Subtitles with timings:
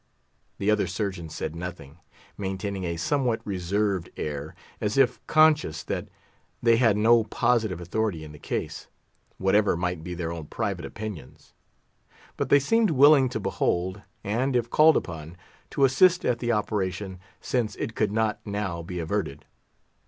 [0.57, 1.99] The other surgeons said nothing,
[2.35, 6.07] maintaining a somewhat reserved air, as if conscious that
[6.59, 8.87] they had no positive authority in the case,
[9.37, 11.53] whatever might be their own private opinions;
[12.35, 15.37] but they seemed willing to behold, and, if called upon,
[15.69, 19.45] to assist at the operation, since it could not now be averted.